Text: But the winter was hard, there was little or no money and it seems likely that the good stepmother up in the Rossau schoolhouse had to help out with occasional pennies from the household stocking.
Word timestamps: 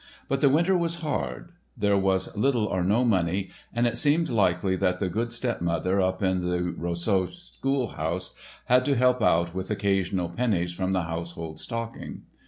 But 0.27 0.41
the 0.41 0.49
winter 0.49 0.75
was 0.75 1.03
hard, 1.03 1.51
there 1.77 1.95
was 1.95 2.35
little 2.35 2.65
or 2.65 2.83
no 2.83 3.05
money 3.05 3.51
and 3.71 3.85
it 3.85 3.97
seems 3.99 4.31
likely 4.31 4.75
that 4.77 4.97
the 4.97 5.09
good 5.09 5.31
stepmother 5.31 6.01
up 6.01 6.23
in 6.23 6.41
the 6.41 6.73
Rossau 6.75 7.27
schoolhouse 7.27 8.33
had 8.65 8.83
to 8.85 8.95
help 8.95 9.21
out 9.21 9.53
with 9.53 9.69
occasional 9.69 10.29
pennies 10.29 10.73
from 10.73 10.93
the 10.93 11.03
household 11.03 11.59
stocking. 11.59 12.23